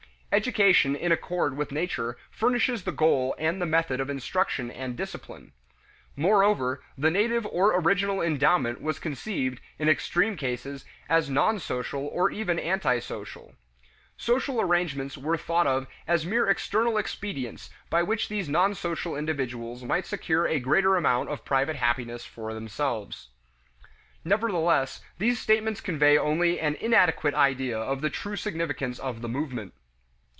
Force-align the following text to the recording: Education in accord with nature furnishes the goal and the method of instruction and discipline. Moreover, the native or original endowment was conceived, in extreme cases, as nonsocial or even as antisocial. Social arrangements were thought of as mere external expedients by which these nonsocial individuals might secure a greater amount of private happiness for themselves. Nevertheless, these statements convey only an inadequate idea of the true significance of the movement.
Education 0.33 0.95
in 0.95 1.11
accord 1.11 1.57
with 1.57 1.73
nature 1.73 2.17
furnishes 2.31 2.83
the 2.85 2.93
goal 2.93 3.35
and 3.37 3.61
the 3.61 3.65
method 3.65 3.99
of 3.99 4.09
instruction 4.09 4.71
and 4.71 4.95
discipline. 4.95 5.51
Moreover, 6.15 6.81
the 6.97 7.11
native 7.11 7.45
or 7.47 7.77
original 7.77 8.21
endowment 8.21 8.79
was 8.79 8.97
conceived, 8.97 9.59
in 9.77 9.89
extreme 9.89 10.37
cases, 10.37 10.85
as 11.09 11.29
nonsocial 11.29 12.03
or 12.07 12.31
even 12.31 12.57
as 12.59 12.65
antisocial. 12.65 13.55
Social 14.15 14.61
arrangements 14.61 15.17
were 15.17 15.35
thought 15.35 15.67
of 15.67 15.85
as 16.07 16.25
mere 16.25 16.47
external 16.47 16.97
expedients 16.97 17.69
by 17.89 18.01
which 18.01 18.29
these 18.29 18.47
nonsocial 18.47 19.17
individuals 19.19 19.83
might 19.83 20.05
secure 20.05 20.47
a 20.47 20.61
greater 20.61 20.95
amount 20.95 21.27
of 21.27 21.43
private 21.43 21.75
happiness 21.75 22.23
for 22.25 22.53
themselves. 22.53 23.27
Nevertheless, 24.23 25.01
these 25.17 25.41
statements 25.41 25.81
convey 25.81 26.17
only 26.17 26.57
an 26.57 26.75
inadequate 26.75 27.33
idea 27.33 27.77
of 27.77 27.99
the 27.99 28.09
true 28.09 28.37
significance 28.37 28.97
of 28.97 29.21
the 29.21 29.27
movement. 29.27 29.73